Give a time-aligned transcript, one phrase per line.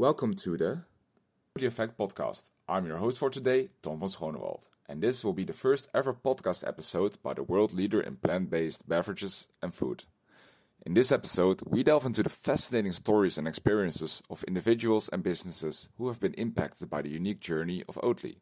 [0.00, 0.78] Welcome to the
[1.56, 2.48] The Effect podcast.
[2.66, 6.14] I'm your host for today, Tom van Schonewald, and this will be the first ever
[6.14, 10.04] podcast episode by the world leader in plant based beverages and food.
[10.86, 15.90] In this episode, we delve into the fascinating stories and experiences of individuals and businesses
[15.98, 18.36] who have been impacted by the unique journey of Oatly.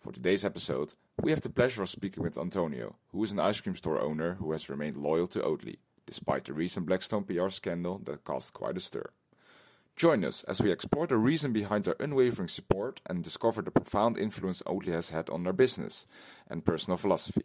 [0.00, 3.60] For today's episode, we have the pleasure of speaking with Antonio, who is an ice
[3.60, 5.76] cream store owner who has remained loyal to Oatly,
[6.06, 9.10] despite the recent Blackstone PR scandal that caused quite a stir.
[9.98, 14.16] Join us as we explore the reason behind their unwavering support and discover the profound
[14.16, 16.06] influence Oatly has had on their business
[16.48, 17.42] and personal philosophy.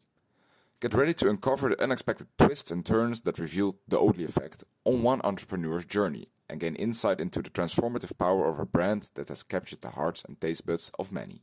[0.80, 5.02] Get ready to uncover the unexpected twists and turns that reveal the Oatly effect on
[5.02, 9.42] one entrepreneur's journey and gain insight into the transformative power of a brand that has
[9.42, 11.42] captured the hearts and taste buds of many.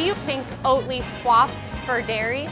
[0.00, 1.54] Do you think Oatly swaps
[1.86, 2.46] for dairy?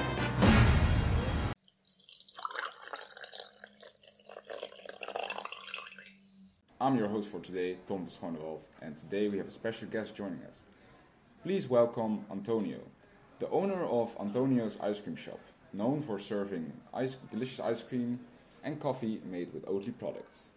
[6.80, 8.46] I'm your host for today, Tom de
[8.80, 10.62] and today we have a special guest joining us.
[11.42, 12.78] Please welcome Antonio,
[13.40, 15.40] the owner of Antonio's Ice Cream Shop,
[15.74, 18.18] known for serving ice, delicious ice cream
[18.64, 20.48] and coffee made with Oatly products.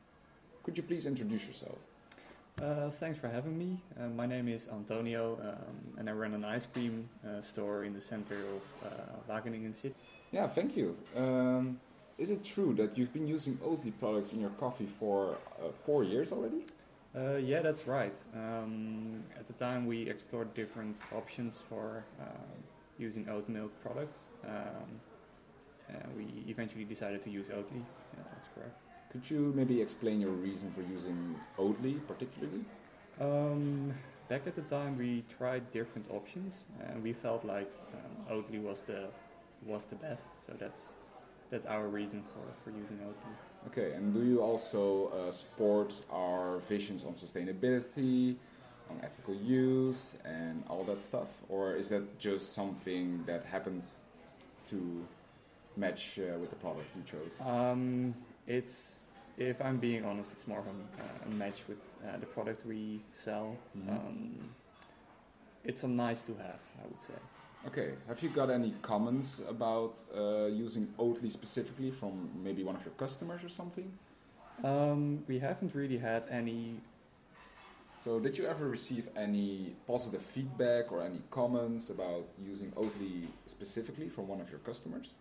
[0.63, 1.79] Could you please introduce yourself?
[2.61, 3.75] Uh, thanks for having me.
[3.99, 7.93] Uh, my name is Antonio, um, and I run an ice cream uh, store in
[7.93, 9.95] the center of uh, Wageningen City.
[10.31, 10.95] Yeah, thank you.
[11.15, 11.79] Um,
[12.19, 16.03] is it true that you've been using Oatly products in your coffee for uh, four
[16.03, 16.65] years already?
[17.15, 18.15] Uh, yeah, that's right.
[18.35, 22.25] Um, at the time, we explored different options for uh,
[22.99, 24.23] using oat milk products.
[24.45, 25.01] Um,
[25.89, 27.81] and we eventually decided to use Oatly.
[28.13, 28.77] Yeah, that's correct.
[29.11, 32.63] Could you maybe explain your reason for using Oatly particularly?
[33.19, 33.93] Um,
[34.29, 38.81] back at the time, we tried different options, and we felt like um, Oatly was
[38.83, 39.09] the
[39.65, 40.29] was the best.
[40.45, 40.93] So that's
[41.49, 43.33] that's our reason for, for using Oatly.
[43.67, 48.37] Okay, and do you also uh, support our visions on sustainability,
[48.89, 51.27] on ethical use, and all that stuff?
[51.49, 53.89] Or is that just something that happened
[54.67, 55.05] to
[55.75, 57.39] match uh, with the product you chose?
[57.45, 58.15] Um,
[58.47, 59.07] it's
[59.37, 62.65] if I'm being honest, it's more of a, uh, a match with uh, the product
[62.65, 63.55] we sell.
[63.77, 63.89] Mhm.
[63.89, 64.55] Um,
[65.63, 67.13] it's a nice to have, I would say.
[67.67, 72.83] Okay, have you got any comments about uh, using Oatly specifically from maybe one of
[72.83, 73.91] your customers or something?
[74.63, 76.79] Um, we haven't really had any.
[77.99, 84.09] So, did you ever receive any positive feedback or any comments about using Oatly specifically
[84.09, 85.13] from one of your customers?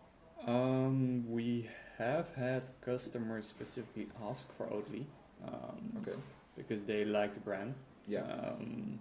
[0.46, 1.68] Um, we
[1.98, 5.04] have had customers specifically ask for Oatly
[5.46, 6.16] um, Okay,
[6.56, 7.74] because they like the brand.
[8.08, 8.20] yeah.
[8.22, 8.98] Um,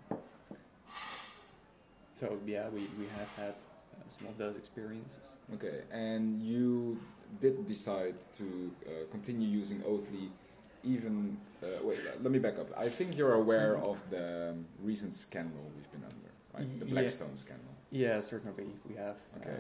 [2.20, 5.30] so yeah, we, we have had uh, some of those experiences.
[5.56, 7.00] Okay, and you
[7.40, 10.30] did decide to uh, continue using Oatly
[10.84, 11.38] even.
[11.64, 12.68] Uh, wait, let me back up.
[12.78, 16.80] I think you're aware of the um, recent scandal we've been under, right?
[16.80, 16.92] The Yeah.
[16.94, 17.66] Blackstone scandal.
[17.92, 19.16] Yeah, certainly we have.
[19.42, 19.58] Okay.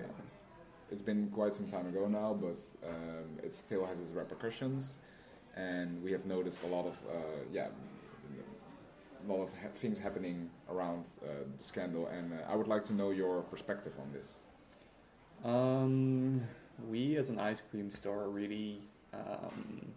[0.91, 4.97] It's been quite some time ago now, but um, it still has its repercussions,
[5.55, 7.67] and we have noticed a lot of uh, yeah,
[9.27, 12.83] a lot of ha- things happening around uh, the scandal, and uh, I would like
[12.85, 14.45] to know your perspective on this.
[15.43, 16.41] Um,
[16.89, 18.81] we as an ice cream store really
[19.13, 19.91] um,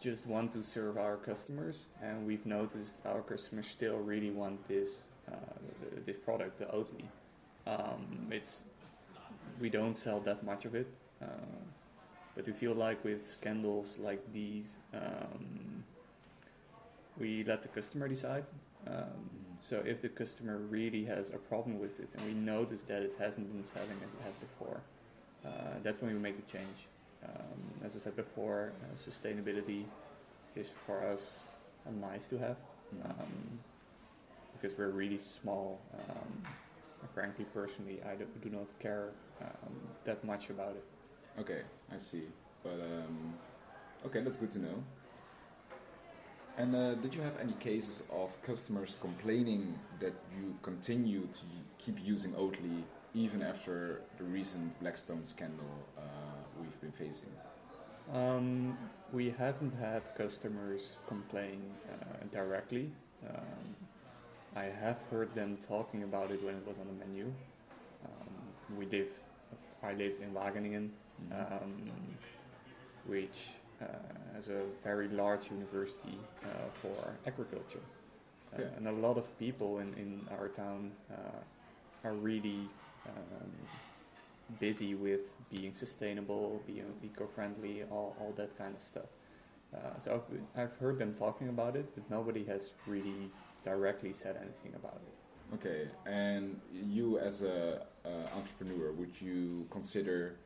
[0.00, 4.98] just want to serve our customers, and we've noticed our customers still really want this
[5.30, 5.34] uh,
[6.06, 7.04] this product, the Oatly.
[7.66, 8.62] Um, it's
[9.60, 10.88] we don't sell that much of it,
[11.22, 11.26] uh,
[12.34, 15.84] but we feel like with scandals like these, um,
[17.18, 18.44] we let the customer decide.
[18.86, 23.02] Um, so if the customer really has a problem with it and we notice that
[23.02, 24.80] it hasn't been selling as it had before,
[25.44, 26.86] uh, that's when we make the change.
[27.24, 29.84] Um, as I said before, uh, sustainability
[30.56, 31.44] is for us
[31.86, 32.56] a nice to have
[33.04, 33.60] um,
[34.54, 35.80] because we're really small.
[37.14, 39.10] Frankly, personally, I do, do not care
[39.40, 39.74] um,
[40.04, 40.84] that much about it.
[41.40, 41.62] Okay,
[41.92, 42.24] I see.
[42.62, 43.34] But um,
[44.06, 44.84] okay, that's good to know.
[46.56, 51.44] And uh, did you have any cases of customers complaining that you continue to
[51.78, 52.82] keep using Oatly
[53.14, 55.64] even after the recent Blackstone scandal
[55.96, 56.02] uh,
[56.60, 57.30] we've been facing?
[58.12, 58.76] Um,
[59.12, 62.90] we haven't had customers complain uh, directly.
[63.28, 63.76] Um,
[64.56, 67.32] I have heard them talking about it when it was on the menu.
[68.04, 69.08] Um, we live,
[69.82, 70.88] I live in Wageningen,
[71.32, 71.72] um,
[73.06, 73.50] which
[73.80, 73.86] uh,
[74.34, 77.80] has a very large university uh, for agriculture.
[78.56, 82.68] Uh, and a lot of people in, in our town uh, are really
[83.06, 83.50] um,
[84.58, 89.06] busy with being sustainable, being eco-friendly, all, all that kind of stuff.
[89.72, 90.20] Uh, so
[90.56, 93.30] I've, I've heard them talking about it, but nobody has really
[93.64, 95.54] directly said anything about it.
[95.54, 100.36] Okay, and you as a uh, entrepreneur, would you consider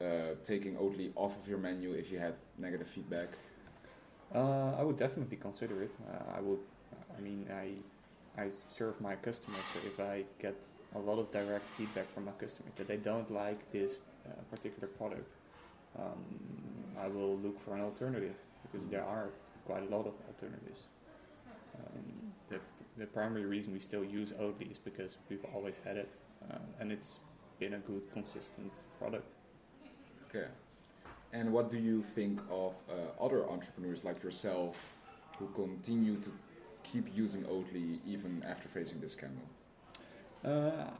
[0.00, 3.28] uh, taking Oatly off of your menu if you had negative feedback?
[4.34, 5.92] Uh, I would definitely consider it.
[6.10, 6.58] Uh, I would.
[7.16, 10.56] I mean, I I serve my customers, so if I get
[10.94, 14.88] a lot of direct feedback from my customers that they don't like this uh, particular
[14.88, 15.34] product,
[15.98, 16.24] um,
[16.98, 19.28] I will look for an alternative because there are
[19.66, 20.88] quite a lot of alternatives.
[21.76, 22.21] Um,
[22.96, 26.08] the, primary reason we still use Oatly is because we've always had it,
[26.50, 27.20] uh, and it's
[27.58, 29.36] been a good, consistent product.
[30.28, 30.46] Okay.
[31.32, 34.94] And what do you think of uh, other entrepreneurs like yourself
[35.38, 36.30] who continue to
[36.82, 39.46] keep using Oatly even after facing this scandal?
[40.44, 40.90] Uh,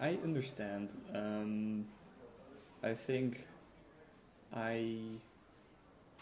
[0.00, 0.90] I understand.
[1.14, 1.86] Um,
[2.82, 3.46] I think
[4.54, 5.00] I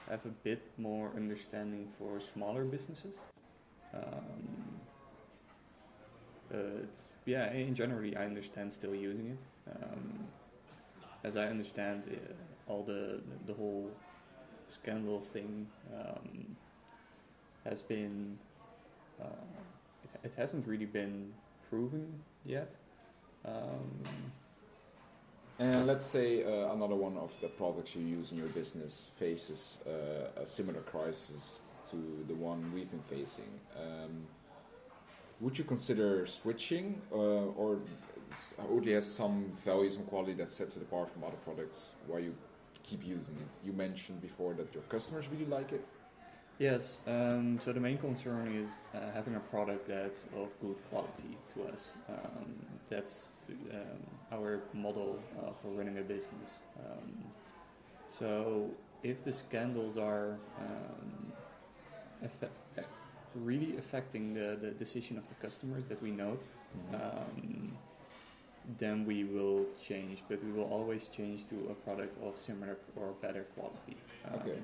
[0.09, 3.21] have a bit more understanding for smaller businesses.
[3.95, 4.62] Um,
[6.53, 6.95] but
[7.25, 9.73] yeah, in generally, I understand still using it.
[9.75, 10.27] Um,
[11.25, 13.91] as I understand uh, all the, the whole
[14.69, 15.67] scandal thing
[15.99, 16.57] um,
[17.65, 18.39] has been
[19.21, 19.27] uh,
[20.05, 21.33] it, it, hasn't really been
[21.69, 22.13] proven
[22.45, 22.71] yet.
[23.45, 24.03] Um,
[25.59, 29.79] and let's say uh, another one of the products you use in your business faces
[29.87, 31.97] uh, a similar crisis to
[32.27, 33.51] the one we've been facing.
[33.77, 34.27] Um,
[35.43, 37.81] would you consider switching, uh, or
[38.71, 41.93] Oatly has some value, some quality that sets it apart from other products?
[42.07, 42.35] Why you
[42.83, 43.67] keep using it?
[43.67, 45.87] You mentioned before that your customers really like it.
[46.59, 51.37] Yes, um, so the main concern is uh, having a product that's of good quality
[51.55, 51.93] to us.
[52.09, 52.55] Um,
[52.89, 56.61] that's um, our model uh, for running a business.
[56.79, 57.25] Um,
[58.07, 58.71] so
[59.03, 61.33] if the scandals are um,
[62.25, 62.85] effe-
[63.35, 66.43] really affecting the, the decision of the customers that we note,
[66.93, 67.69] mm-hmm.
[68.79, 73.13] then we will change, but we will always change to a product of similar or
[73.21, 73.97] better quality.
[74.35, 74.59] okay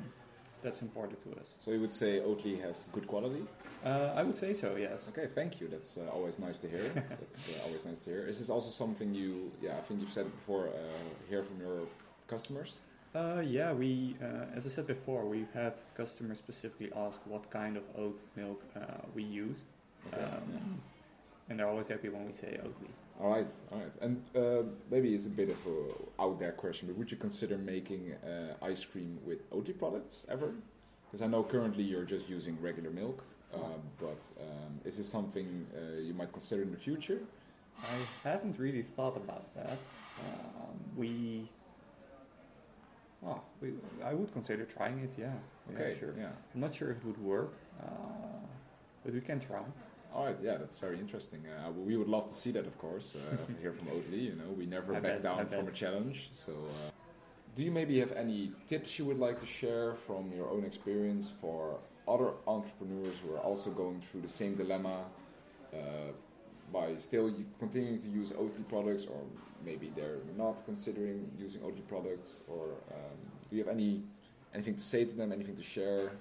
[0.63, 1.55] that's important to us.
[1.59, 3.45] So you would say Oatly has good quality?
[3.85, 4.77] Uh, I would say so.
[4.77, 5.11] Yes.
[5.11, 5.69] Okay, thank you.
[5.69, 6.83] That's uh, always nice to hear.
[6.95, 8.27] That's uh, always nice to hear.
[8.27, 9.53] Is this also something you?
[9.63, 10.69] Yeah, I think you've said before.
[10.69, 10.81] Uh,
[11.29, 11.87] hear from your
[12.27, 12.79] customers.
[13.15, 17.77] Uh, yeah, we, uh, as I said before, we've had customers specifically ask what kind
[17.77, 18.81] of oat milk uh,
[19.15, 19.65] we use,
[20.13, 20.23] okay.
[20.23, 20.59] um, yeah.
[21.49, 22.91] and they're always happy when we say Oatly.
[23.21, 23.93] All right, all right.
[24.01, 27.57] And uh, maybe it's a bit of a out there question, but would you consider
[27.57, 30.53] making uh, ice cream with Oatly products ever?
[31.07, 33.25] Because I know currently you're just using regular milk,
[33.55, 37.21] uh, but um, is this something uh, you might consider in the future?
[37.83, 39.79] I haven't really thought about that.
[40.21, 41.49] Um, we,
[43.27, 43.73] oh, we,
[44.05, 45.17] I would consider trying it.
[45.19, 45.33] Yeah.
[45.75, 45.93] Okay.
[45.93, 46.15] Yeah, sure.
[46.19, 46.29] Yeah.
[46.55, 47.87] I'm not sure if it would work, uh,
[49.05, 49.61] but we can try.
[50.15, 51.43] All right, yeah, that's very interesting.
[51.47, 54.23] Uh, we would love to see that, of course, uh, here from Oatly.
[54.23, 56.31] You know, we never I back bet, down from a challenge.
[56.33, 56.91] So, uh,
[57.55, 61.33] do you maybe have any tips you would like to share from your own experience
[61.41, 65.05] for other entrepreneurs who are also going through the same dilemma
[65.75, 65.77] uh,
[66.73, 69.21] by still continuing to use Oatly products, or
[69.65, 72.41] maybe they're not considering using Oatly products?
[72.49, 74.03] Or um, do you have any
[74.55, 75.33] anything to say to them?
[75.33, 76.13] Anything to share?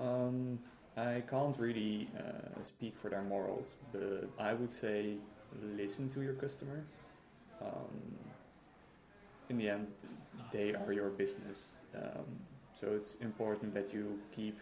[0.00, 0.58] Um,
[0.96, 5.16] I can't really uh, speak for their morals, but I would say
[5.76, 6.84] listen to your customer.
[7.60, 8.16] Um,
[9.48, 9.88] in the end,
[10.52, 11.76] they are your business.
[11.94, 12.24] Um,
[12.78, 14.58] so it's important that you keep,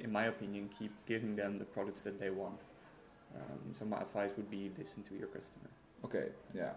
[0.00, 2.60] in my opinion, keep giving them the products that they want.
[3.34, 5.70] Um, so my advice would be listen to your customer.
[6.04, 6.72] Okay, yeah.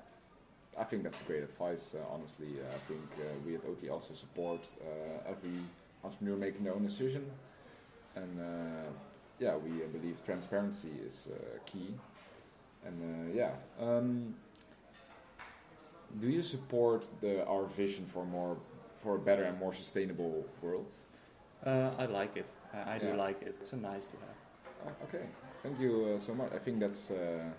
[0.77, 2.47] I think that's great advice, uh, honestly.
[2.59, 5.59] Uh, I think uh, we at Oatly also support uh, every
[6.03, 7.25] entrepreneur making their own decision
[8.15, 8.89] and uh,
[9.39, 11.93] yeah, we uh, believe transparency is uh, key.
[12.85, 14.35] And yeah, um,
[16.19, 18.57] do you support the our vision for more
[18.97, 20.91] for a better and more sustainable world?
[21.65, 22.51] Uh, I like it.
[22.73, 23.55] I, I do like it.
[23.59, 24.93] It's so nice to have.
[25.07, 25.25] Okay,
[25.65, 26.51] thank you uh, so much.
[26.53, 27.51] I think that's a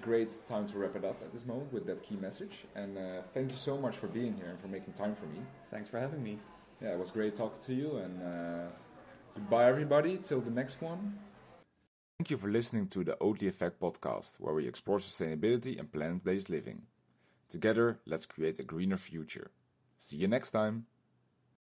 [0.00, 2.64] great time to wrap it up at this moment with that key message.
[2.76, 5.40] And uh, thank you so much for being here and for making time for me.
[5.70, 6.38] Thanks for having me.
[6.80, 8.14] Yeah, it was great talking to you and
[9.34, 10.18] Goodbye, everybody.
[10.18, 11.18] Till the next one.
[12.18, 16.24] Thank you for listening to the Oatly Effect podcast, where we explore sustainability and plant
[16.24, 16.82] based living.
[17.48, 19.50] Together, let's create a greener future.
[19.96, 20.86] See you next time.